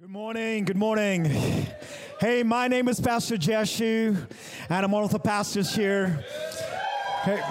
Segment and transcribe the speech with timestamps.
[0.00, 0.64] Good morning.
[0.64, 1.24] Good morning.
[2.20, 4.16] Hey, my name is Pastor Jeshu,
[4.68, 6.24] and I'm one of the pastors here.
[7.24, 7.42] Hey.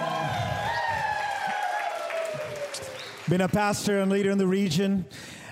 [3.28, 5.04] Been a pastor and leader in the region,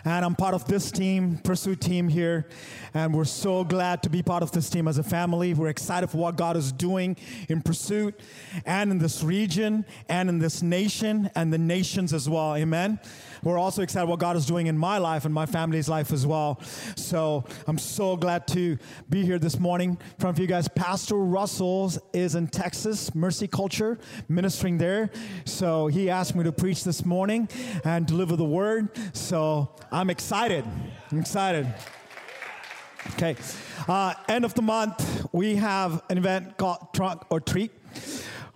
[0.07, 2.49] and I'm part of this team, Pursuit team here.
[2.95, 5.53] And we're so glad to be part of this team as a family.
[5.53, 7.19] We're excited for what God is doing
[7.51, 8.19] in Pursuit
[8.65, 12.57] and in this region and in this nation and the nations as well.
[12.57, 12.99] Amen.
[13.43, 16.27] We're also excited what God is doing in my life and my family's life as
[16.27, 16.61] well.
[16.97, 18.79] So I'm so glad to
[19.09, 19.99] be here this morning.
[20.19, 25.11] From you guys, Pastor Russell is in Texas, Mercy Culture, ministering there.
[25.45, 27.49] So he asked me to preach this morning
[27.85, 28.89] and deliver the word.
[29.15, 30.65] So I'm excited.
[31.11, 31.73] I'm excited.
[33.13, 33.37] Okay.
[33.89, 37.71] Uh, end of the month, we have an event called Trunk or Treat.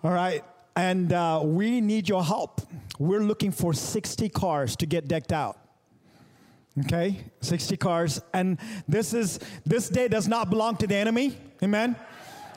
[0.02, 0.44] All right.
[0.76, 2.60] And uh, we need your help.
[3.00, 5.58] We're looking for 60 cars to get decked out.
[6.84, 7.24] Okay?
[7.40, 8.20] 60 cars.
[8.34, 11.34] And this is this day does not belong to the enemy.
[11.62, 11.96] Amen.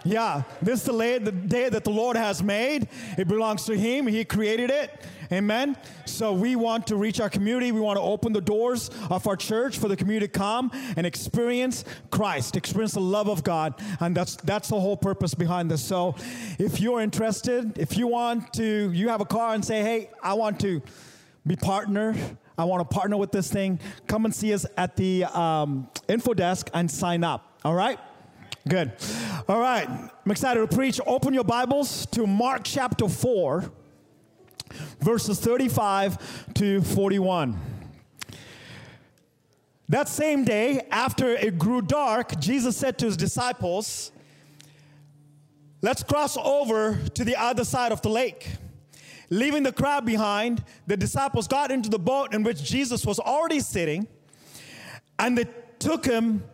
[0.05, 2.87] Yeah, this is the day, that the Lord has made.
[3.17, 4.05] It belongs to Him.
[4.05, 5.05] He created it.
[5.31, 5.77] Amen.
[6.05, 7.71] So we want to reach our community.
[7.71, 11.07] We want to open the doors of our church for the community to come and
[11.07, 13.73] experience Christ, experience the love of God.
[13.99, 15.83] And that's that's the whole purpose behind this.
[15.83, 16.15] So
[16.59, 20.33] if you're interested, if you want to, you have a car and say, hey, I
[20.33, 20.81] want to
[21.47, 22.15] be partner.
[22.57, 23.79] I want to partner with this thing.
[24.05, 27.59] Come and see us at the um, info desk and sign up.
[27.65, 27.97] All right?
[28.65, 28.93] Good.
[29.49, 29.89] All right.
[29.89, 31.01] I'm excited to preach.
[31.05, 33.69] Open your Bibles to Mark chapter 4,
[35.01, 37.59] verses 35 to 41.
[39.89, 44.13] That same day, after it grew dark, Jesus said to his disciples,
[45.81, 48.47] Let's cross over to the other side of the lake.
[49.29, 53.59] Leaving the crowd behind, the disciples got into the boat in which Jesus was already
[53.59, 54.07] sitting,
[55.19, 55.47] and they
[55.79, 56.45] took him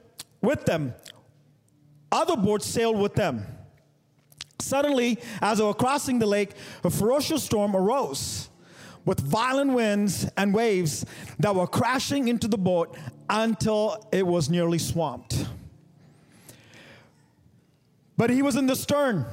[0.41, 0.95] with them
[2.11, 3.45] other boats sailed with them.
[4.59, 6.51] Suddenly, as they were crossing the lake,
[6.83, 8.49] a ferocious storm arose
[9.05, 11.05] with violent winds and waves
[11.39, 12.95] that were crashing into the boat
[13.29, 15.47] until it was nearly swamped.
[18.17, 19.25] But he was in the stern,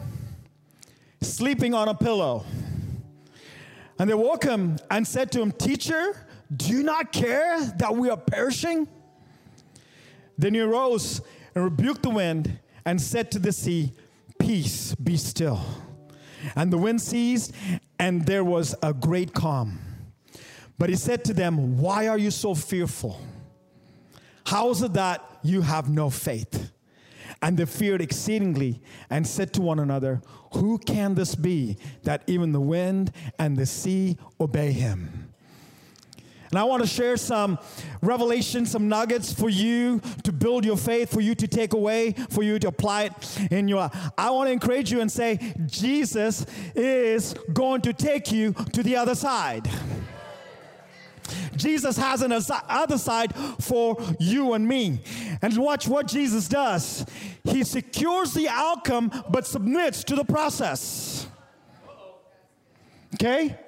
[1.20, 2.44] sleeping on a pillow.
[3.98, 6.16] And they woke him and said to him, Teacher,
[6.54, 8.86] do you not care that we are perishing?
[10.38, 11.20] Then he arose
[11.54, 13.92] and rebuked the wind and said to the sea,
[14.38, 15.60] Peace, be still.
[16.54, 17.52] And the wind ceased,
[17.98, 19.80] and there was a great calm.
[20.78, 23.20] But he said to them, Why are you so fearful?
[24.46, 26.70] How is it that you have no faith?
[27.42, 28.80] And they feared exceedingly
[29.10, 30.22] and said to one another,
[30.52, 35.25] Who can this be that even the wind and the sea obey him?
[36.56, 37.58] And I want to share some
[38.00, 42.42] revelation, some nuggets for you to build your faith, for you to take away, for
[42.42, 43.90] you to apply it in your.
[44.16, 48.96] I want to encourage you and say, Jesus is going to take you to the
[48.96, 49.68] other side.
[51.56, 52.32] Jesus has an
[52.70, 55.02] other side for you and me.
[55.42, 57.04] And watch what Jesus does.
[57.44, 61.26] He secures the outcome but submits to the process.
[63.12, 63.58] Okay?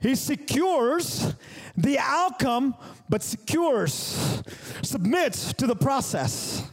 [0.00, 1.34] He secures
[1.76, 2.74] the outcome,
[3.08, 4.42] but secures,
[4.82, 6.68] submits to the process.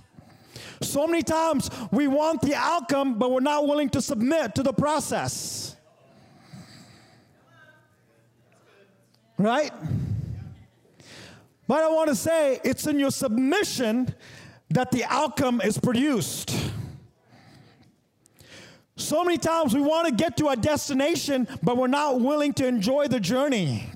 [0.81, 4.73] So many times we want the outcome, but we're not willing to submit to the
[4.73, 5.75] process.
[9.37, 9.71] Right?
[11.67, 14.13] But I want to say it's in your submission
[14.69, 16.55] that the outcome is produced.
[18.95, 22.67] So many times we want to get to our destination, but we're not willing to
[22.67, 23.89] enjoy the journey.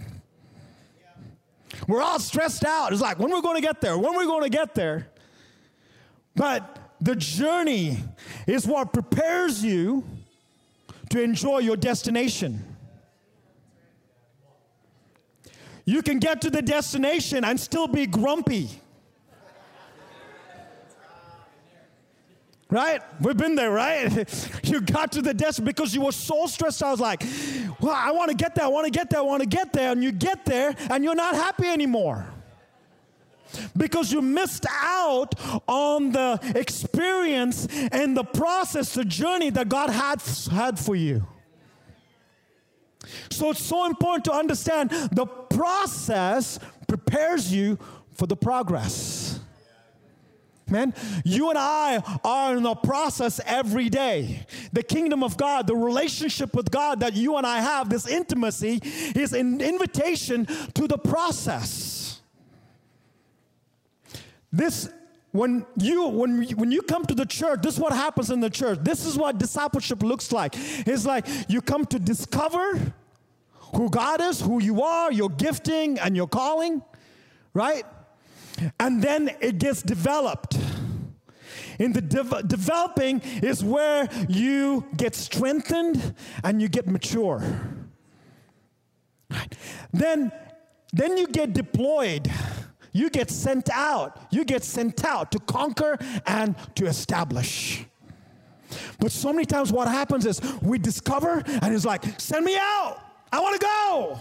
[1.88, 2.94] We're all stressed out.
[2.94, 3.98] It's like, when we're going to get there?
[3.98, 5.10] When we're going to get there?
[6.36, 7.98] But the journey
[8.48, 10.04] is what prepares you
[11.10, 12.64] to enjoy your destination.
[15.86, 18.82] You can get to the destination and still be grumpy.
[22.70, 23.02] Right?
[23.22, 24.28] We've been there, right?
[24.64, 26.84] You got to the desk because you were so stressed.
[26.84, 27.24] I was like,
[27.80, 29.72] well, I want to get there, I want to get there, I want to get
[29.72, 29.92] there.
[29.94, 32.28] And you get there and you're not happy anymore.
[33.78, 35.36] Because you missed out
[35.68, 40.22] on the experience and the process, the journey that God had,
[40.52, 41.26] had for you.
[43.30, 47.78] So it's so important to understand the process prepares you
[48.12, 49.27] for the progress.
[50.70, 50.94] Man,
[51.24, 54.46] you and I are in a process every day.
[54.74, 58.82] The kingdom of God, the relationship with God that you and I have, this intimacy,
[59.16, 62.08] is an invitation to the process.
[64.52, 64.90] this
[65.32, 68.50] when you when when you come to the church this is what happens in the
[68.50, 72.94] church this is what discipleship looks like it's like you come to discover
[73.76, 76.82] who god is who you are your gifting and your calling
[77.54, 77.84] right
[78.80, 80.58] and then it gets developed
[81.80, 87.42] in the de- developing is where you get strengthened and you get mature
[89.94, 90.32] then
[90.94, 92.32] then you get deployed
[92.98, 94.20] you get sent out.
[94.32, 97.86] You get sent out to conquer and to establish.
[99.00, 103.00] But so many times, what happens is we discover, and it's like, send me out.
[103.32, 104.20] I want to go.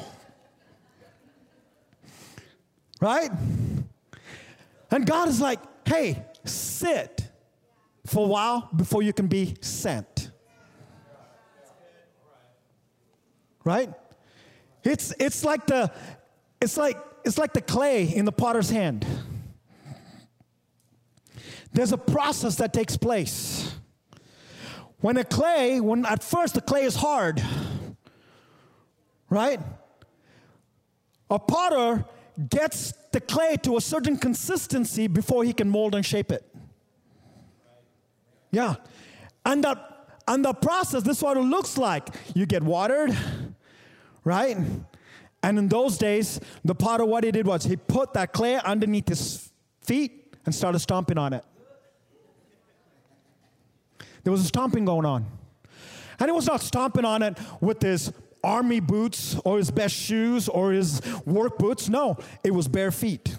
[3.01, 3.31] Right?
[4.91, 7.29] And God is like, hey, sit
[8.07, 10.31] for a while before you can be sent.
[13.65, 13.93] Right?
[14.85, 15.91] It's, it's like the,
[16.61, 16.97] it's like
[17.27, 19.05] it's like the clay in the potter's hand.
[21.73, 23.75] There's a process that takes place.
[25.01, 27.43] When a clay, when at first the clay is hard,
[29.29, 29.61] right?
[31.29, 32.05] A potter
[32.49, 36.45] gets the clay to a certain consistency before he can mold and shape it.
[38.51, 38.75] Yeah.
[39.47, 39.81] And the,
[40.29, 42.09] and the process, this is what it looks like.
[42.35, 43.17] You get watered,
[44.23, 44.59] right?
[45.43, 49.09] And in those days, the potter, what he did was he put that clay underneath
[49.09, 51.45] his feet and started stomping on it.
[54.25, 55.25] There was a stomping going on.
[56.21, 58.13] And he was not stomping on it with his
[58.43, 61.89] army boots or his best shoes or his work boots.
[61.89, 63.37] No, it was bare feet.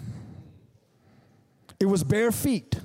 [1.80, 2.80] It was bare feet.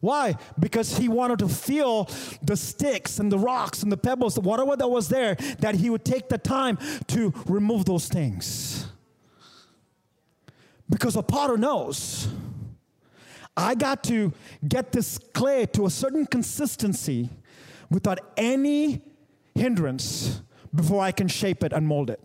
[0.00, 0.36] Why?
[0.58, 2.08] Because he wanted to feel
[2.42, 6.04] the sticks and the rocks and the pebbles, whatever that was there, that he would
[6.04, 6.78] take the time
[7.08, 8.86] to remove those things.
[10.88, 12.28] Because a potter knows
[13.56, 14.32] I got to
[14.66, 17.28] get this clay to a certain consistency
[17.90, 19.02] without any
[19.54, 20.40] hindrance
[20.74, 22.20] before I can shape it and mold it.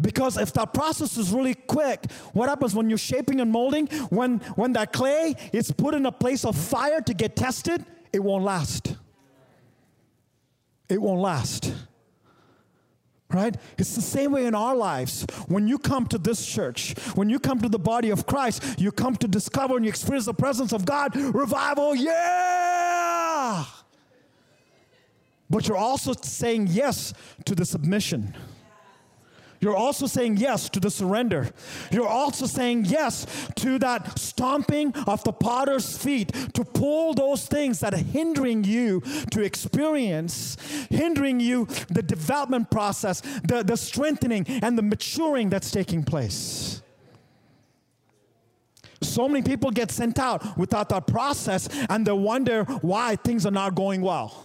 [0.00, 3.86] Because if that process is really quick, what happens when you're shaping and molding?
[4.10, 8.22] When, when that clay is put in a place of fire to get tested, it
[8.22, 8.96] won't last.
[10.88, 11.72] It won't last.
[13.30, 13.56] Right?
[13.78, 15.26] It's the same way in our lives.
[15.48, 18.92] When you come to this church, when you come to the body of Christ, you
[18.92, 21.16] come to discover and you experience the presence of God.
[21.16, 22.53] Revival, yeah!
[25.54, 27.14] But you're also saying yes
[27.44, 28.34] to the submission.
[29.60, 31.48] You're also saying yes to the surrender.
[31.92, 33.24] You're also saying yes
[33.54, 39.00] to that stomping of the potter's feet to pull those things that are hindering you
[39.30, 40.56] to experience,
[40.90, 46.82] hindering you the development process, the, the strengthening and the maturing that's taking place.
[49.02, 53.52] So many people get sent out without that process and they wonder why things are
[53.52, 54.43] not going well.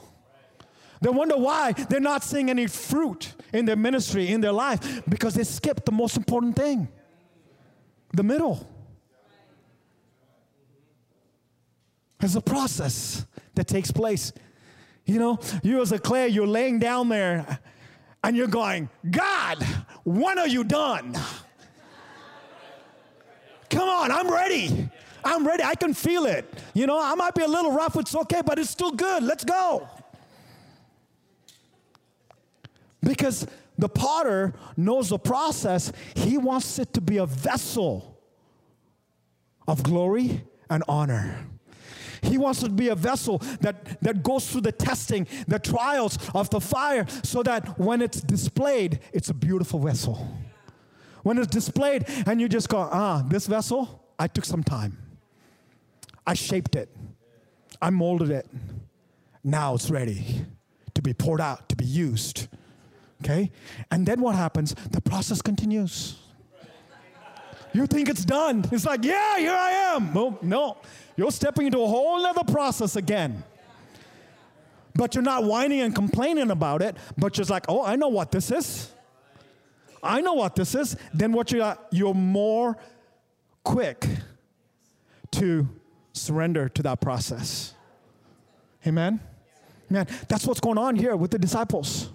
[1.01, 5.34] They wonder why they're not seeing any fruit in their ministry, in their life, because
[5.34, 6.90] they skipped the most important thing
[8.13, 8.68] the middle.
[12.19, 13.25] There's a process
[13.56, 14.34] that takes place.
[15.06, 17.60] You know, you as a clay, you're laying down there
[18.24, 19.63] and you're going, God,
[20.04, 21.18] when are you done?
[23.69, 24.90] Come on, I'm ready.
[25.24, 25.64] I'm ready.
[25.64, 26.52] I can feel it.
[26.74, 29.24] You know, I might be a little rough, it's okay, but it's still good.
[29.24, 29.88] Let's go.
[33.09, 38.21] Because the potter knows the process, he wants it to be a vessel
[39.68, 41.47] of glory and honor.
[42.21, 46.19] He wants it to be a vessel that, that goes through the testing, the trials
[46.35, 50.28] of the fire, so that when it's displayed, it's a beautiful vessel.
[51.23, 54.99] When it's displayed and you just go, ah, this vessel, I took some time.
[56.28, 56.95] I shaped it,
[57.81, 58.47] I molded it.
[59.44, 60.45] Now it's ready
[60.94, 62.47] to be poured out, to be used.
[63.23, 63.52] Okay?
[63.92, 64.73] And then what happens?
[64.92, 66.18] The process continues.
[67.73, 68.66] You think it's done.
[68.71, 70.14] It's like, yeah, here I am.
[70.14, 70.78] No, no.
[71.16, 73.44] You're stepping into a whole other process again.
[74.95, 78.31] But you're not whining and complaining about it, but you're like, oh, I know what
[78.31, 78.92] this is.
[80.02, 80.95] I know what this is.
[81.14, 82.78] Then what you are, you're more
[83.64, 84.07] quick
[85.31, 85.68] to
[86.14, 87.73] surrender to that process.
[88.88, 89.19] Amen?
[89.90, 92.09] Man, that's what's going on here with the disciples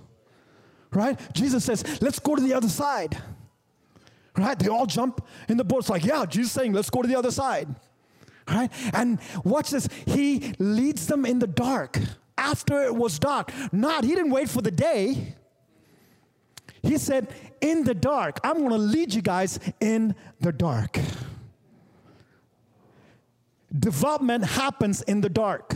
[0.94, 1.18] right?
[1.34, 3.16] Jesus says, let's go to the other side.
[4.36, 4.58] Right?
[4.58, 5.80] They all jump in the boat.
[5.80, 7.74] It's like, yeah, Jesus saying, let's go to the other side.
[8.48, 8.70] Right?
[8.92, 9.88] And watch this.
[10.06, 11.98] He leads them in the dark
[12.36, 13.52] after it was dark.
[13.72, 15.34] Not, he didn't wait for the day.
[16.82, 20.98] He said, in the dark, I'm going to lead you guys in the dark.
[23.78, 25.74] development happens in the dark.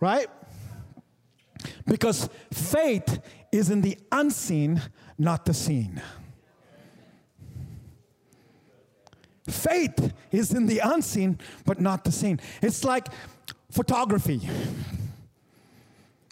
[0.00, 0.28] Right?
[1.88, 4.80] Because faith is in the unseen,
[5.18, 6.00] not the seen.
[9.48, 12.38] Faith is in the unseen, but not the seen.
[12.60, 13.08] It's like
[13.70, 14.46] photography.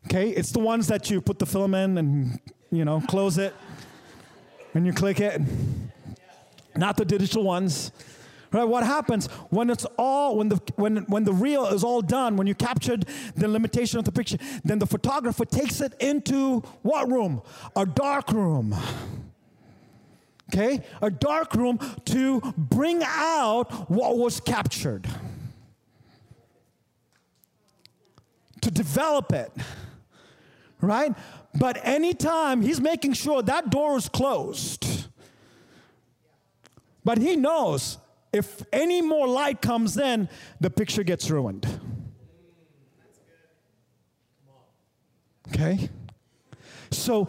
[0.07, 2.39] Okay, it's the ones that you put the film in and
[2.71, 3.55] you know close it,
[4.75, 5.41] and you click it.
[6.77, 7.91] Not the digital ones.
[8.57, 8.65] Right?
[8.65, 12.47] What happens when it's all when the when when the reel is all done, when
[12.47, 17.43] you captured the limitation of the picture, then the photographer takes it into what room?
[17.77, 18.75] A dark room.
[20.49, 20.83] Okay?
[21.03, 25.07] A dark room to bring out what was captured.
[28.63, 29.53] To develop it.
[30.81, 31.15] Right?
[31.55, 35.09] But anytime he's making sure that door is closed.
[37.05, 37.99] But he knows
[38.37, 40.28] if any more light comes in,
[40.61, 41.66] the picture gets ruined.
[45.49, 45.88] Okay?
[46.90, 47.28] So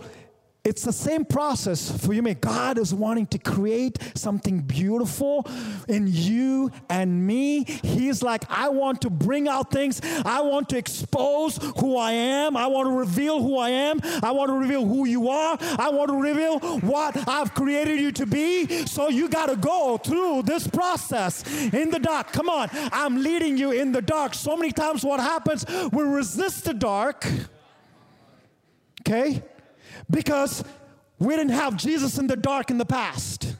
[0.67, 2.17] it's the same process for you.
[2.33, 5.47] God is wanting to create something beautiful
[5.87, 7.63] in you and me.
[7.63, 10.01] He's like, I want to bring out things.
[10.25, 12.57] I want to expose who I am.
[12.57, 14.01] I want to reveal who I am.
[14.21, 15.57] I want to reveal who you are.
[15.61, 18.85] I want to reveal what I've created you to be.
[18.87, 22.33] So you got to go through this process in the dark.
[22.33, 24.33] Come on, I'm leading you in the dark.
[24.33, 27.25] So many times, what happens, we resist the dark.
[29.01, 29.41] Okay?
[30.09, 30.63] Because
[31.19, 33.55] we didn't have Jesus in the dark in the past.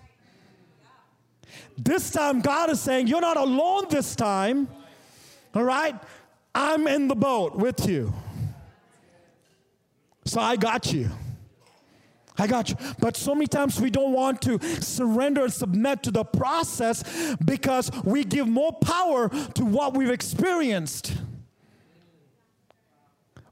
[1.78, 4.68] This time, God is saying, You're not alone this time.
[5.54, 5.96] All right?
[6.54, 8.14] I'm in the boat with you.
[10.26, 11.10] So I got you.
[12.38, 12.76] I got you.
[13.00, 17.92] But so many times we don't want to surrender and submit to the process because
[18.04, 21.14] we give more power to what we've experienced.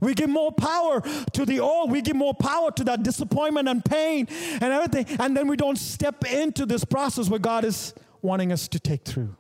[0.06, 1.02] We give more power
[1.34, 1.92] to the old.
[1.92, 5.20] We give more power to that disappointment and pain and everything.
[5.20, 9.04] And then we don't step into this process where God is wanting us to take
[9.04, 9.36] through.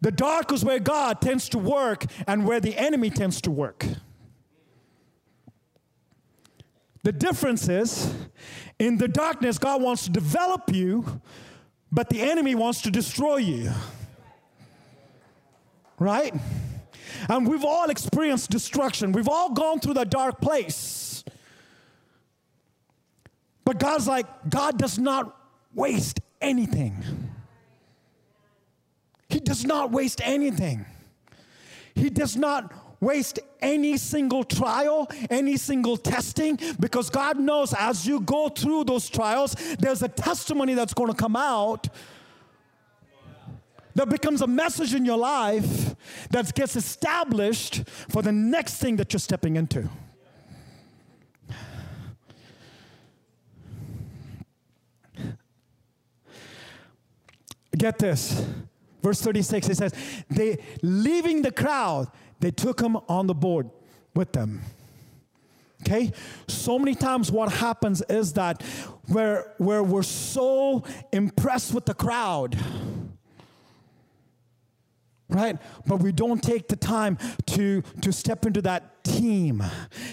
[0.00, 3.86] The dark is where God tends to work and where the enemy tends to work.
[7.02, 8.12] The difference is
[8.78, 11.20] in the darkness, God wants to develop you,
[11.92, 13.70] but the enemy wants to destroy you
[16.02, 16.34] right?
[17.28, 19.12] And we've all experienced destruction.
[19.12, 21.24] We've all gone through the dark place.
[23.64, 25.36] But God's like, God does not
[25.74, 27.30] waste anything.
[29.28, 30.84] He does not waste anything.
[31.94, 38.20] He does not waste any single trial, any single testing, because God knows as you
[38.20, 41.88] go through those trials, there's a testimony that's going to come out
[43.94, 45.94] that becomes a message in your life
[46.30, 49.88] that gets established for the next thing that you're stepping into.
[57.76, 58.44] Get this.
[59.02, 59.94] Verse 36, it says,
[60.30, 62.06] they leaving the crowd,
[62.38, 63.68] they took him on the board
[64.14, 64.62] with them.
[65.82, 66.12] Okay?
[66.46, 68.62] So many times what happens is that
[69.08, 72.56] where, where we're so impressed with the crowd,
[75.32, 75.58] right?
[75.86, 79.62] But we don't take the time to, to step into that team.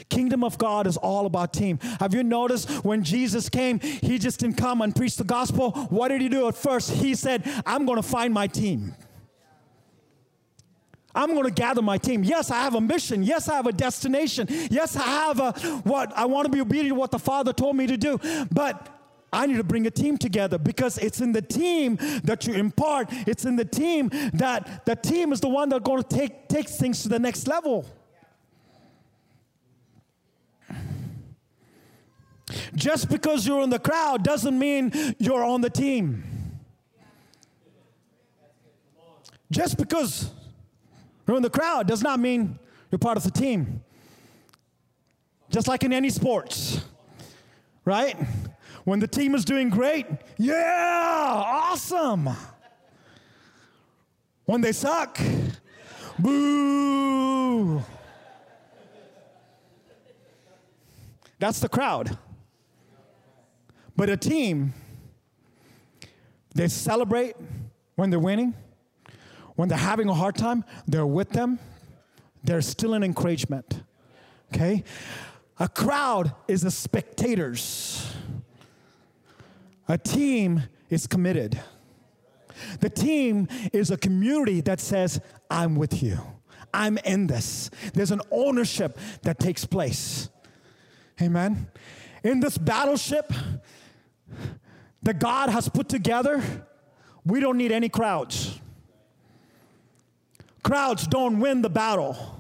[0.10, 1.80] Kingdom of God is all about team.
[2.00, 5.72] Have you noticed when Jesus came, he just didn't come and preach the gospel?
[5.90, 6.92] What did he do at first?
[6.92, 8.96] He said, I'm going to find my team.
[11.14, 12.24] I'm going to gather my team.
[12.24, 13.24] Yes, I have a mission.
[13.24, 14.48] Yes, I have a destination.
[14.70, 15.52] Yes, I have a
[15.84, 18.20] what I want to be obedient to what the Father told me to do.
[18.52, 18.99] But
[19.32, 23.10] I need to bring a team together because it's in the team that you impart.
[23.28, 27.04] It's in the team that the team is the one that's going to take things
[27.04, 27.86] to the next level.
[32.74, 36.24] Just because you're in the crowd doesn't mean you're on the team.
[39.52, 40.32] Just because
[41.28, 42.58] you're in the crowd does not mean
[42.92, 43.84] you're part of the team.
[45.50, 46.84] Just like in any sports,
[47.86, 48.16] right?
[48.86, 50.06] When the team is doing great,
[50.38, 52.30] yeah, awesome.
[54.46, 55.20] When they suck,
[56.18, 57.84] boo.
[61.40, 62.18] That's the crowd.
[63.96, 64.74] But a team,
[66.56, 67.36] they celebrate
[67.96, 68.54] when they're winning.
[69.56, 71.60] When they're having a hard time, they're with them.
[72.44, 73.84] They're still an encouragement.
[74.54, 74.84] Okay?
[75.60, 78.14] A crowd is the spectators.
[79.89, 81.60] A team is committed.
[82.79, 85.19] The team is a community that says,
[85.50, 86.19] I'm with you.
[86.74, 87.72] I'm in this.
[87.93, 90.29] There's an ownership that takes place.
[91.22, 91.67] Amen.
[92.24, 93.34] In this battleship
[95.01, 96.43] that God has put together,
[97.25, 98.60] we don't need any crowds.
[100.63, 102.38] Crowds don't win the battle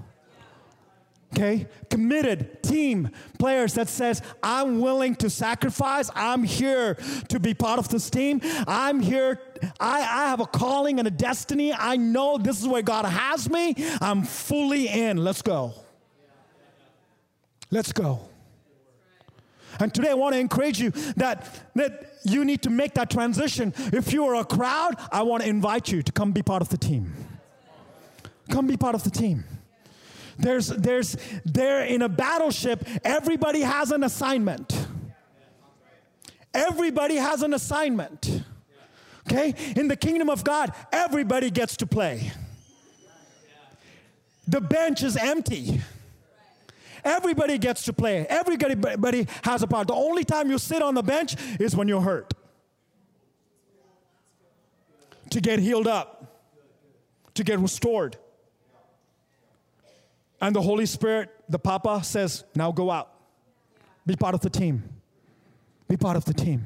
[1.33, 1.67] okay?
[1.89, 6.09] Committed team players that says i'm willing to sacrifice.
[6.15, 6.95] I'm here
[7.29, 8.41] to be part of this team.
[8.67, 9.39] I'm here.
[9.79, 11.73] I, I have a calling and a destiny.
[11.73, 13.75] I know this is where god has me.
[14.01, 15.17] I'm fully in.
[15.23, 15.73] Let's go.
[17.71, 18.21] Let's go.
[19.79, 23.73] And today I want to encourage you that, that you need to make that transition.
[23.77, 26.69] If you are a crowd, I want to invite you to come be part of
[26.69, 27.13] the team.
[28.49, 29.43] Come be part of the team.
[30.39, 34.87] There's, there's, there in a battleship, everybody has an assignment.
[36.53, 38.43] Everybody has an assignment.
[39.27, 39.53] Okay?
[39.75, 42.31] In the kingdom of God, everybody gets to play.
[44.47, 45.81] The bench is empty.
[47.03, 48.25] Everybody gets to play.
[48.27, 49.87] Everybody has a part.
[49.87, 52.33] The only time you sit on the bench is when you're hurt.
[55.31, 56.41] To get healed up,
[57.35, 58.17] to get restored.
[60.41, 63.13] And the Holy Spirit, the Papa, says, now go out.
[64.05, 64.83] Be part of the team.
[65.87, 66.65] Be part of the team.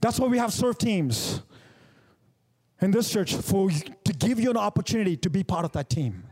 [0.00, 1.42] That's why we have serve teams
[2.80, 6.24] in this church for to give you an opportunity to be part of that team.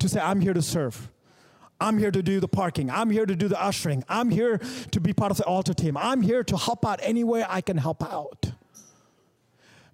[0.00, 1.08] To say, I'm here to serve.
[1.80, 2.90] I'm here to do the parking.
[2.90, 4.04] I'm here to do the ushering.
[4.08, 4.60] I'm here
[4.90, 5.96] to be part of the altar team.
[5.96, 8.52] I'm here to help out anywhere I can help out.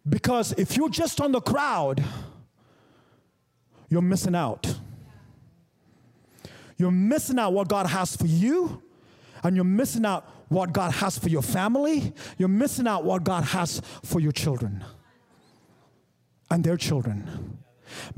[0.09, 2.03] Because if you're just on the crowd,
[3.93, 4.75] you're missing out.
[6.79, 8.83] You're missing out what God has for you,
[9.45, 12.15] and you're missing out what God has for your family.
[12.39, 14.83] You're missing out what God has for your children
[16.51, 17.59] and their children.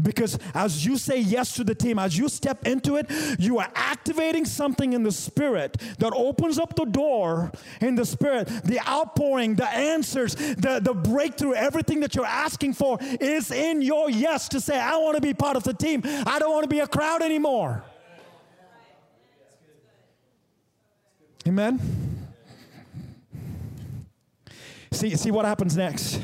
[0.01, 3.71] Because as you say yes to the team, as you step into it, you are
[3.75, 8.49] activating something in the spirit that opens up the door in the spirit.
[8.65, 14.11] The outpouring, the answers, the, the breakthrough, everything that you're asking for is in your
[14.11, 16.03] yes to say, I want to be part of the team.
[16.05, 17.85] I don't want to be a crowd anymore.
[21.47, 21.81] Amen.
[24.93, 26.21] See, see what happens next.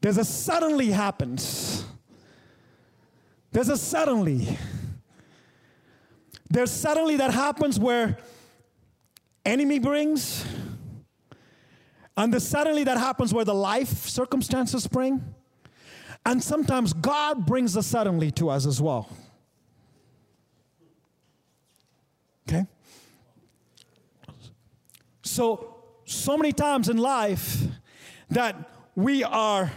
[0.00, 1.69] There's a suddenly happens.
[3.52, 4.56] There's a suddenly.
[6.48, 8.18] There's suddenly that happens where
[9.44, 10.44] enemy brings,
[12.16, 15.34] and the suddenly that happens where the life circumstances bring.
[16.26, 19.08] And sometimes God brings the suddenly to us as well.
[22.46, 22.66] Okay?
[25.22, 27.62] So, so many times in life
[28.28, 28.56] that
[28.94, 29.72] we are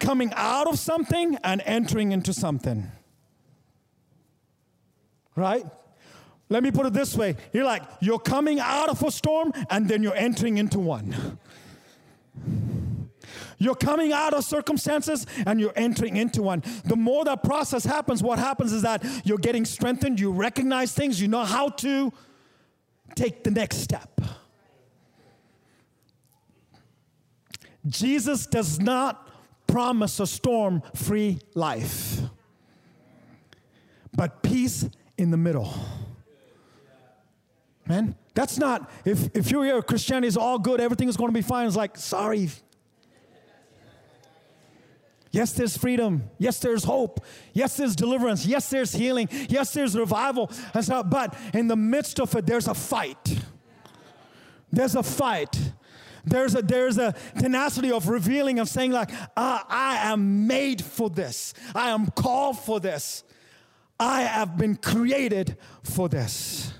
[0.00, 2.90] coming out of something and entering into something.
[5.36, 5.64] Right?
[6.48, 9.88] Let me put it this way you're like, you're coming out of a storm and
[9.88, 11.38] then you're entering into one.
[13.58, 16.62] You're coming out of circumstances and you're entering into one.
[16.84, 21.20] The more that process happens, what happens is that you're getting strengthened, you recognize things,
[21.20, 22.12] you know how to
[23.14, 24.20] take the next step.
[27.86, 29.28] Jesus does not
[29.74, 32.20] promise a storm free life,
[34.14, 35.68] but peace in the middle.
[37.84, 41.34] Man, that's not, if, if you're here, Christianity is all good, everything is going to
[41.34, 41.66] be fine.
[41.66, 42.50] It's like, sorry.
[45.32, 46.30] Yes, there's freedom.
[46.38, 47.24] Yes, there's hope.
[47.52, 48.46] Yes, there's deliverance.
[48.46, 49.28] Yes, there's healing.
[49.48, 50.52] Yes, there's revival.
[50.72, 53.40] And so, but in the midst of it, there's a fight.
[54.70, 55.58] There's a fight.
[56.24, 61.10] There's a, there's a tenacity of revealing, of saying, like, ah, I am made for
[61.10, 61.54] this.
[61.74, 63.24] I am called for this.
[63.98, 66.72] I have been created for this.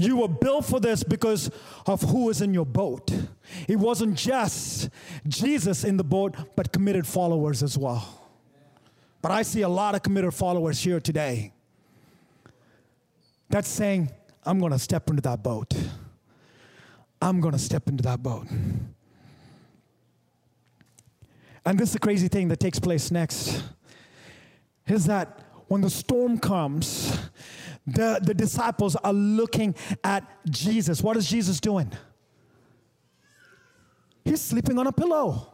[0.00, 1.50] You were built for this because
[1.84, 3.10] of who is in your boat.
[3.66, 4.90] It wasn't just
[5.26, 8.30] Jesus in the boat, but committed followers as well.
[9.20, 11.52] But I see a lot of committed followers here today.
[13.50, 14.10] That's saying,
[14.44, 15.74] I'm going to step into that boat.
[17.20, 18.46] I'm going to step into that boat.
[21.64, 23.62] And this is the crazy thing that takes place next
[24.86, 27.18] is that when the storm comes,
[27.86, 31.02] the, the disciples are looking at Jesus.
[31.02, 31.92] What is Jesus doing?
[34.24, 35.52] He's sleeping on a pillow.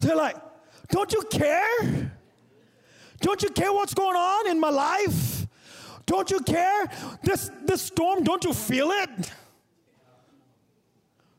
[0.00, 0.36] They're like,
[0.90, 2.12] Don't you care?
[3.20, 5.37] Don't you care what's going on in my life?
[6.08, 6.90] Don't you care?
[7.22, 9.30] This, this storm, don't you feel it?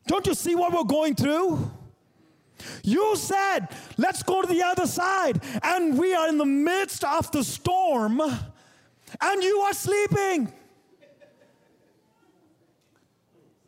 [0.06, 1.72] Don't you see what we're going through?
[2.84, 5.42] You said, let's go to the other side.
[5.64, 10.54] And we are in the midst of the storm, and you are sleeping.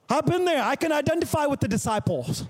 [0.08, 0.62] I've been there.
[0.62, 2.46] I can identify with the disciples.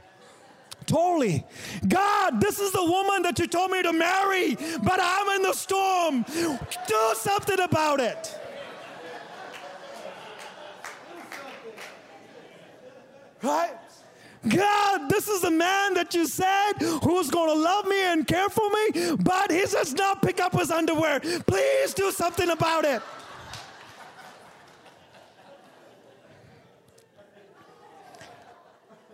[0.88, 1.46] Totally.
[1.88, 5.54] God, this is the woman that you told me to marry, but I'm in the
[5.54, 6.26] storm.
[6.88, 8.40] Do something about it.
[13.42, 13.74] Right?
[14.48, 16.74] God, this is the man that you said
[17.04, 20.58] who's going to love me and care for me, but he does not pick up
[20.58, 21.20] his underwear.
[21.20, 23.02] Please do something about it.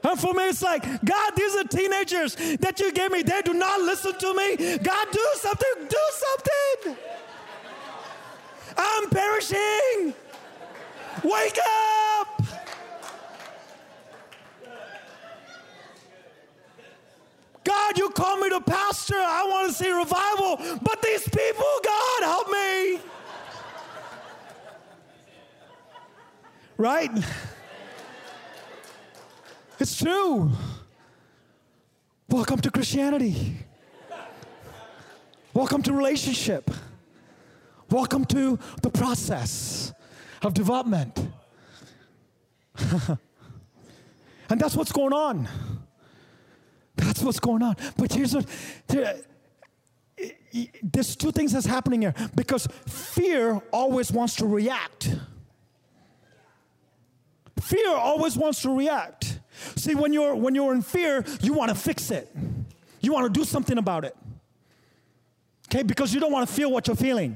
[0.04, 3.24] And for me, it's like, God, these are teenagers that you gave me.
[3.24, 4.78] They do not listen to me.
[4.78, 5.88] God, do something.
[5.90, 6.98] Do something.
[8.78, 10.14] I'm perishing.
[11.24, 12.17] Wake up.
[17.68, 19.18] God, you call me to pastor.
[19.18, 20.56] I want to see revival.
[20.82, 23.00] But these people, God, help me.
[26.78, 27.12] Right?
[29.82, 30.50] It's true.
[32.30, 33.58] Welcome to Christianity.
[35.54, 36.72] Welcome to relationship.
[37.92, 39.92] Welcome to the process
[40.42, 41.20] of development.
[44.50, 45.50] and that's what's going on.
[47.18, 47.76] That's what's going on.
[47.98, 48.46] But here's what
[50.84, 55.16] there's two things that's happening here because fear always wants to react.
[57.60, 59.40] Fear always wants to react.
[59.76, 62.32] See, when you're when you're in fear, you want to fix it.
[63.02, 64.16] You want to do something about it.
[65.68, 65.82] Okay?
[65.82, 67.36] Because you don't want to feel what you're feeling.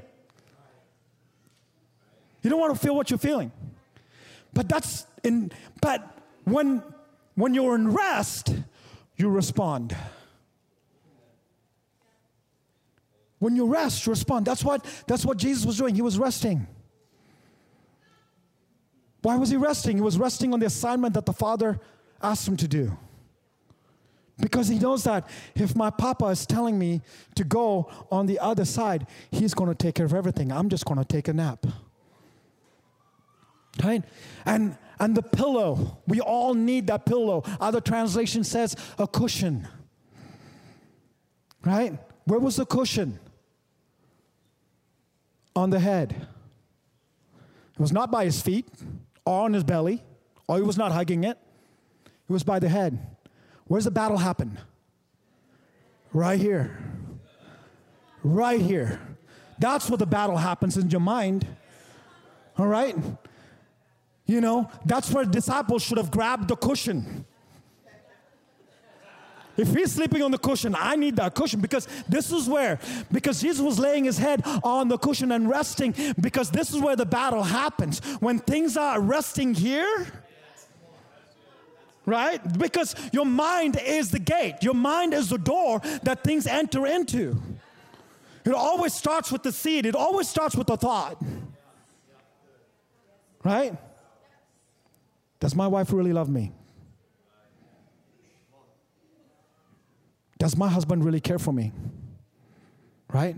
[2.43, 3.51] You don't want to feel what you're feeling.
[4.53, 6.83] But that's in but when
[7.35, 8.53] when you're in rest,
[9.21, 9.95] you respond.
[13.39, 14.45] When you rest, respond.
[14.45, 15.95] That's what that's what Jesus was doing.
[15.95, 16.67] He was resting.
[19.21, 19.97] Why was he resting?
[19.97, 21.79] He was resting on the assignment that the Father
[22.21, 22.97] asked him to do.
[24.39, 27.01] Because he knows that if my papa is telling me
[27.35, 30.51] to go on the other side, he's going to take care of everything.
[30.51, 31.65] I'm just going to take a nap.
[33.83, 34.03] Right?
[34.45, 37.43] And and the pillow, we all need that pillow.
[37.59, 39.67] Other translation says a cushion.
[41.65, 41.97] Right?
[42.25, 43.19] Where was the cushion?
[45.55, 46.27] On the head.
[47.73, 48.67] It was not by his feet
[49.25, 50.03] or on his belly,
[50.47, 51.37] or he was not hugging it.
[52.05, 52.99] It was by the head.
[53.65, 54.59] Where's the battle happen?
[56.13, 56.77] Right here.
[58.23, 58.99] Right here.
[59.57, 61.47] That's where the battle happens in your mind.
[62.57, 62.95] All right?
[64.31, 67.25] You know, that's where disciples should have grabbed the cushion.
[69.57, 72.79] If he's sleeping on the cushion, I need that cushion because this is where,
[73.11, 76.95] because Jesus was laying his head on the cushion and resting, because this is where
[76.95, 77.99] the battle happens.
[78.21, 80.07] When things are resting here,
[82.05, 82.41] right?
[82.57, 87.35] Because your mind is the gate, your mind is the door that things enter into.
[88.45, 91.21] It always starts with the seed, it always starts with the thought,
[93.43, 93.77] right?
[95.41, 96.53] Does my wife really love me?
[100.37, 101.71] Does my husband really care for me?
[103.11, 103.35] Right?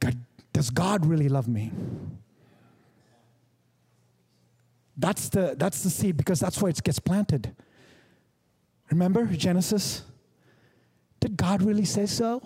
[0.00, 0.16] God,
[0.52, 1.72] does God really love me?
[4.96, 7.56] That's the, that's the seed because that's where it gets planted.
[8.90, 10.02] Remember Genesis?
[11.20, 12.42] Did God really say so?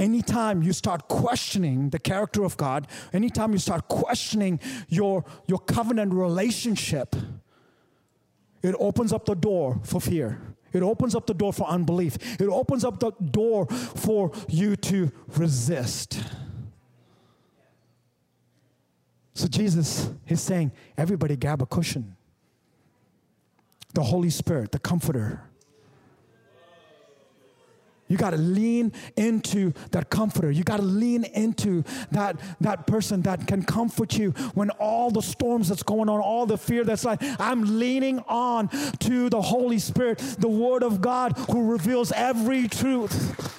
[0.00, 4.58] Anytime you start questioning the character of God, anytime you start questioning
[4.88, 7.14] your, your covenant relationship,
[8.62, 10.40] it opens up the door for fear.
[10.72, 12.40] It opens up the door for unbelief.
[12.40, 16.20] It opens up the door for you to resist.
[19.34, 22.16] So Jesus is saying, everybody grab a cushion.
[23.94, 25.49] The Holy Spirit, the Comforter.
[28.10, 30.50] You got to lean into that comforter.
[30.50, 35.22] You got to lean into that, that person that can comfort you when all the
[35.22, 38.68] storms that's going on, all the fear that's like, I'm leaning on
[38.98, 43.56] to the Holy Spirit, the Word of God who reveals every truth.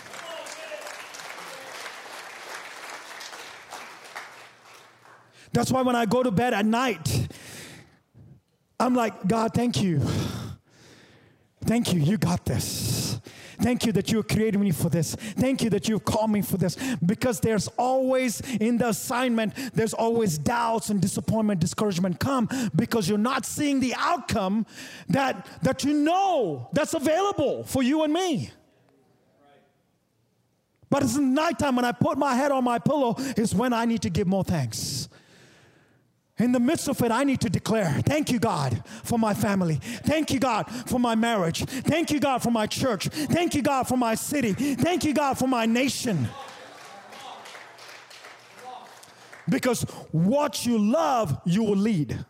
[5.54, 7.30] That's why when I go to bed at night,
[8.78, 10.02] I'm like, God, thank you.
[11.64, 12.02] Thank you.
[12.02, 13.01] You got this.
[13.62, 15.15] Thank you that you created me for this.
[15.15, 16.78] Thank you that you've called me for this.
[17.06, 23.17] Because there's always in the assignment, there's always doubts and disappointment, discouragement come because you're
[23.17, 24.65] not seeing the outcome
[25.10, 28.50] that, that you know that's available for you and me.
[30.89, 34.02] But it's nighttime when I put my head on my pillow is when I need
[34.02, 35.08] to give more thanks.
[36.41, 39.75] In the midst of it, I need to declare, thank you, God, for my family.
[39.75, 41.63] Thank you, God, for my marriage.
[41.63, 43.08] Thank you, God, for my church.
[43.10, 44.54] Thank you, God, for my city.
[44.54, 46.27] Thank you, God, for my nation.
[49.47, 52.25] Because what you love, you will lead.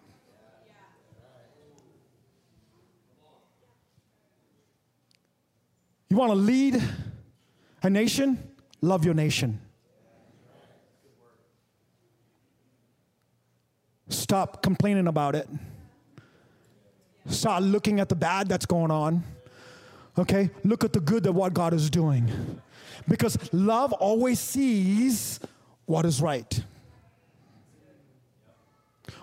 [6.10, 6.84] You want to lead
[7.82, 8.52] a nation?
[8.82, 9.62] Love your nation.
[14.12, 15.48] Stop complaining about it.
[17.28, 19.24] Stop looking at the bad that's going on.
[20.18, 20.50] Okay?
[20.64, 22.62] Look at the good that what God is doing.
[23.08, 25.40] Because love always sees
[25.86, 26.64] what is right.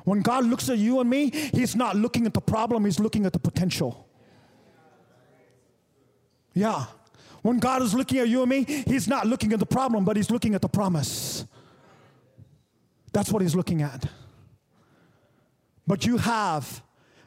[0.05, 3.27] When God looks at you and me, He's not looking at the problem, He's looking
[3.27, 4.09] at the potential.
[6.55, 6.87] Yeah.
[7.43, 10.17] When God is looking at you and me, He's not looking at the problem, but
[10.17, 11.45] He's looking at the promise.
[13.13, 14.07] That's what He's looking at.
[15.89, 16.83] But you have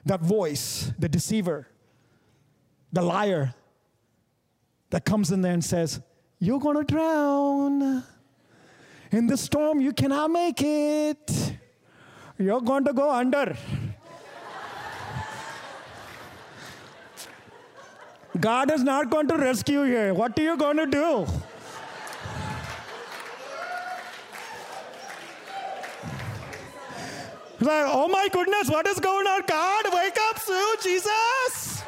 [0.06, 1.68] that voice, the deceiver,
[2.94, 3.56] the liar,
[4.92, 6.00] that comes in there and says,
[6.38, 8.04] You're to drown.
[9.12, 11.58] In the storm, you cannot make it.
[12.38, 13.58] You're going to go under.
[18.40, 20.14] God is not going to rescue you.
[20.14, 21.26] What are you going to do?
[27.62, 29.44] Like, oh my goodness, what is going on?
[29.48, 31.84] God, wake up Sue, Jesus.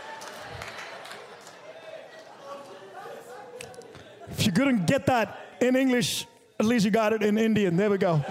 [4.29, 6.27] If you couldn't get that in English,
[6.59, 7.75] at least you got it in Indian.
[7.75, 8.23] There we go.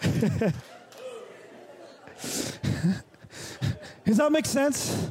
[4.04, 5.10] Does that make sense?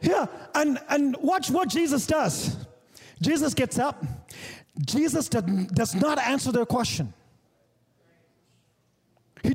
[0.00, 2.56] Yeah, and, and watch what Jesus does.
[3.20, 4.02] Jesus gets up.
[4.86, 7.12] Jesus does not answer their question.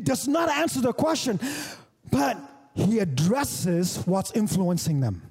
[0.05, 1.39] Does not answer the question,
[2.11, 2.37] but
[2.75, 5.23] he addresses what's influencing them.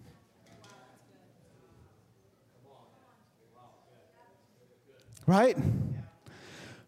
[5.27, 5.57] Right?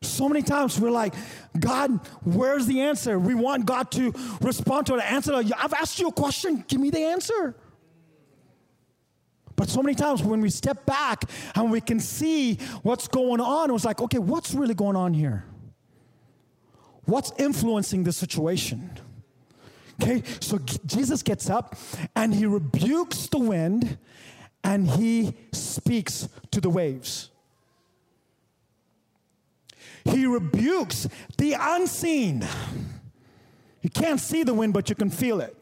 [0.02, 1.14] So many times we're like,
[1.58, 3.18] God, where's the answer?
[3.18, 5.32] We want God to respond to an answer.
[5.34, 7.54] I've asked you a question, give me the answer.
[9.54, 13.70] But so many times when we step back and we can see what's going on,
[13.70, 15.44] it's like, okay, what's really going on here?
[17.06, 18.90] What's influencing the situation?
[20.02, 21.76] Okay, so Jesus gets up
[22.14, 23.96] and he rebukes the wind
[24.62, 27.30] and he speaks to the waves.
[30.04, 32.46] He rebukes the unseen.
[33.80, 35.56] You can't see the wind, but you can feel it.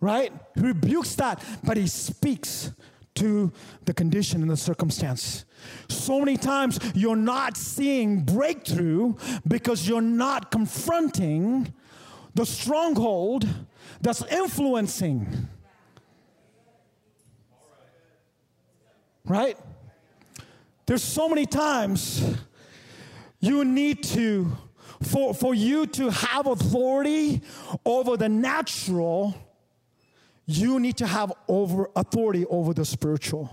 [0.00, 0.32] Right?
[0.54, 2.72] He rebukes that, but he speaks
[3.16, 3.52] to
[3.84, 5.44] the condition and the circumstance.
[5.88, 9.14] So many times you're not seeing breakthrough
[9.46, 11.72] because you're not confronting
[12.34, 13.48] the stronghold
[14.00, 15.48] that's influencing.
[19.24, 19.58] Right?
[20.86, 22.36] There's so many times
[23.40, 24.56] you need to,
[25.02, 27.42] for, for you to have authority
[27.84, 29.34] over the natural,
[30.46, 33.52] you need to have over authority over the spiritual.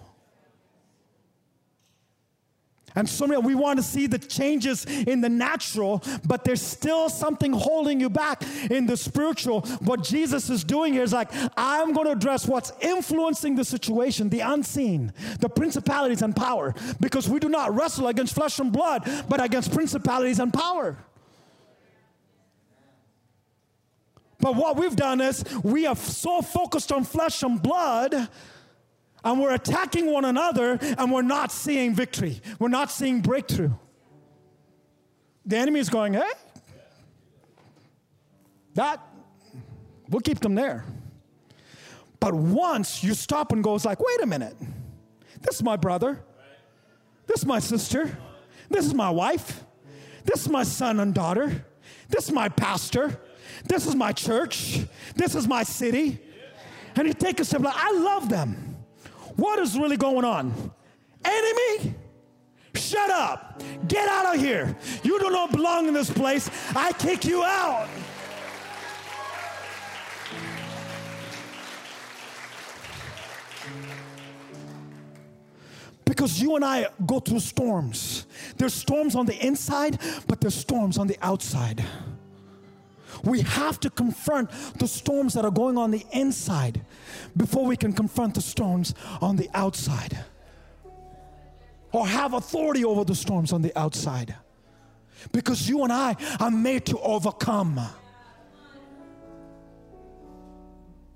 [2.95, 7.09] And so many, we want to see the changes in the natural, but there's still
[7.09, 9.61] something holding you back in the spiritual.
[9.81, 14.29] What Jesus is doing here is like, I'm going to address what's influencing the situation,
[14.29, 19.09] the unseen, the principalities and power, because we do not wrestle against flesh and blood,
[19.27, 20.97] but against principalities and power.
[24.43, 28.13] But what we've done is we are so focused on flesh and blood
[29.23, 32.41] and we're attacking one another and we're not seeing victory.
[32.59, 33.71] We're not seeing breakthrough.
[35.45, 36.29] The enemy is going, hey,
[38.73, 38.99] that,
[40.09, 40.83] we'll keep them there.
[42.19, 44.57] But once you stop and go, it's like, wait a minute,
[45.39, 46.21] this is my brother,
[47.27, 48.17] this is my sister,
[48.69, 49.63] this is my wife,
[50.25, 51.65] this is my son and daughter,
[52.09, 53.21] this is my pastor,
[53.65, 54.79] this is my church,
[55.15, 56.19] this is my city.
[56.95, 58.77] And you take a step like, I love them.
[59.35, 60.71] What is really going on?
[61.25, 61.95] Enemy?
[62.75, 63.61] Shut up.
[63.87, 64.75] Get out of here.
[65.03, 66.49] You do not belong in this place.
[66.75, 67.87] I kick you out.
[76.05, 78.27] Because you and I go through storms.
[78.57, 81.83] There's storms on the inside, but there's storms on the outside.
[83.23, 86.81] We have to confront the storms that are going on the inside
[87.35, 90.25] before we can confront the storms on the outside.
[91.93, 94.35] Or have authority over the storms on the outside.
[95.31, 97.79] Because you and I are made to overcome.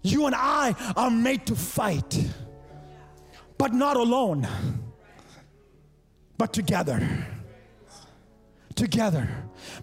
[0.02, 2.26] You and I are made to fight,
[3.58, 4.48] but not alone,
[6.38, 7.28] but together
[8.78, 9.28] together.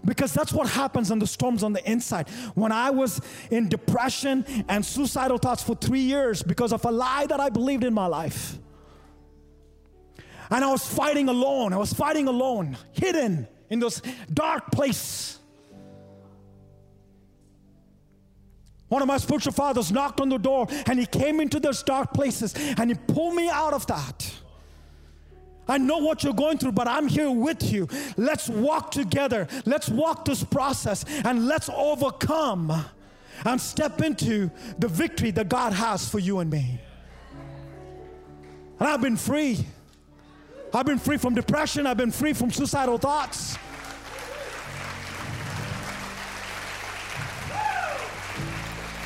[0.03, 2.29] Because that's what happens in the storms on the inside.
[2.55, 7.27] When I was in depression and suicidal thoughts for three years because of a lie
[7.27, 8.57] that I believed in my life.
[10.49, 11.73] And I was fighting alone.
[11.73, 14.01] I was fighting alone, hidden in those
[14.33, 15.39] dark place.
[18.87, 22.13] One of my spiritual fathers knocked on the door and he came into those dark
[22.13, 24.31] places and he pulled me out of that.
[25.67, 27.87] I know what you're going through, but I'm here with you.
[28.17, 29.47] Let's walk together.
[29.65, 32.85] Let's walk this process and let's overcome
[33.45, 36.79] and step into the victory that God has for you and me.
[38.79, 39.65] And I've been free.
[40.73, 43.57] I've been free from depression, I've been free from suicidal thoughts.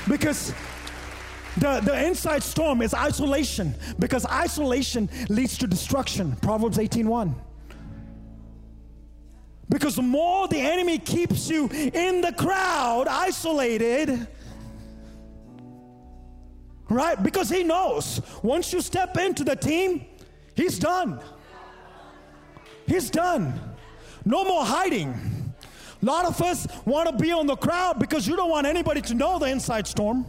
[0.08, 0.52] Because
[1.58, 6.36] the, the inside storm is isolation because isolation leads to destruction.
[6.38, 7.34] Proverbs 18:1.
[9.70, 14.28] Because the more the enemy keeps you in the crowd, isolated,
[16.90, 17.22] right?
[17.22, 20.06] Because he knows once you step into the team,
[20.56, 21.22] he's done.
[22.88, 23.60] He's done.
[24.26, 25.14] No more hiding.
[26.02, 29.02] A lot of us want to be on the crowd because you don't want anybody
[29.02, 30.26] to know the inside storm.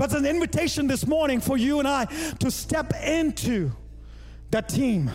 [0.00, 2.06] But it's an invitation this morning for you and I
[2.38, 3.70] to step into
[4.50, 5.10] that team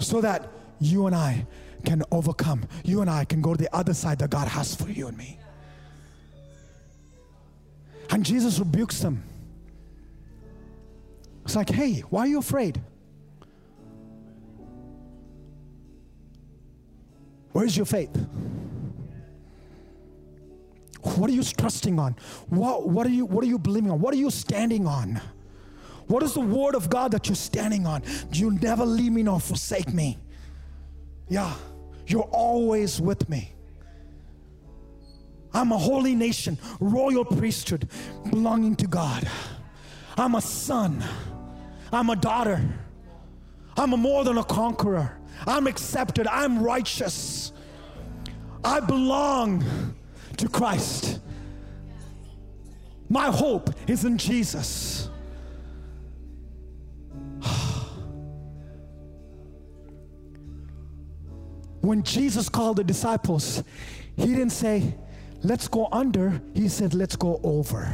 [0.00, 1.46] so that you and I
[1.84, 2.64] can overcome.
[2.82, 5.16] You and I can go to the other side that God has for you and
[5.16, 5.38] me.
[8.10, 9.22] And Jesus rebukes them.
[11.44, 12.80] It's like, hey, why are you afraid?
[17.52, 18.26] Where's your faith?
[21.22, 22.16] What are you trusting on?
[22.48, 24.00] What, what, are you, what are you believing on?
[24.00, 25.20] What are you standing on?
[26.08, 28.02] What is the word of God that you're standing on?
[28.32, 30.18] You never leave me nor forsake me.
[31.28, 31.54] Yeah,
[32.08, 33.52] you're always with me.
[35.54, 37.88] I'm a holy nation, royal priesthood
[38.28, 39.30] belonging to God.
[40.18, 41.04] I'm a son.
[41.92, 42.68] I'm a daughter.
[43.76, 45.16] I'm a more than a conqueror.
[45.46, 46.26] I'm accepted.
[46.26, 47.52] I'm righteous.
[48.64, 49.94] I belong
[50.38, 51.20] to Christ.
[53.08, 55.08] My hope is in Jesus.
[61.80, 63.62] when Jesus called the disciples,
[64.16, 64.94] he didn't say,
[65.42, 67.92] let's go under, he said, let's go over.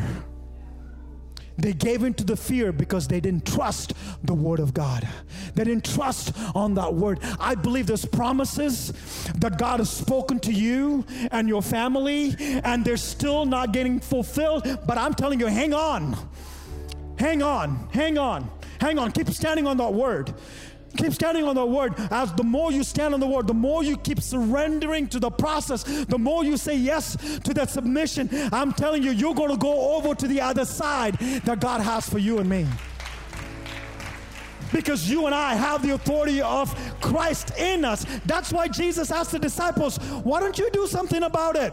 [1.59, 3.93] They gave into the fear because they didn't trust
[4.23, 5.07] the word of God.
[5.55, 7.19] They didn't trust on that word.
[7.41, 8.93] I believe there's promises
[9.37, 14.63] that God has spoken to you and your family, and they're still not getting fulfilled.
[14.87, 16.17] But I'm telling you, hang on.
[17.19, 17.89] Hang on.
[17.93, 18.49] Hang on.
[18.81, 19.11] Hang on.
[19.11, 20.33] Keep standing on that word.
[20.97, 21.95] Keep standing on the word.
[22.11, 25.31] As the more you stand on the word, the more you keep surrendering to the
[25.31, 28.29] process, the more you say yes to that submission.
[28.53, 32.09] I'm telling you, you're going to go over to the other side that God has
[32.09, 32.67] for you and me.
[34.73, 38.05] Because you and I have the authority of Christ in us.
[38.27, 41.73] That's why Jesus asked the disciples, Why don't you do something about it?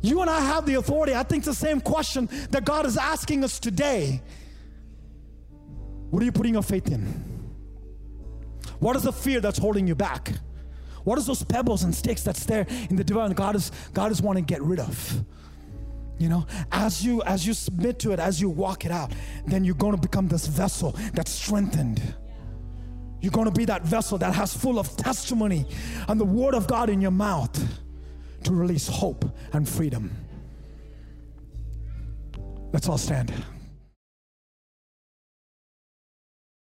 [0.00, 1.14] You and I have the authority.
[1.14, 4.22] I think it's the same question that God is asking us today.
[6.10, 7.06] What are you putting your faith in?
[8.78, 10.32] What is the fear that's holding you back?
[11.04, 14.20] What is those pebbles and sticks that's there in the divine God is God is
[14.20, 15.24] wanting to get rid of?
[16.18, 19.12] You know, as you as you submit to it, as you walk it out,
[19.46, 22.02] then you're going to become this vessel that's strengthened.
[23.20, 25.66] You're going to be that vessel that has full of testimony
[26.08, 27.58] and the word of God in your mouth
[28.44, 30.10] to release hope and freedom.
[32.72, 33.32] Let's all stand.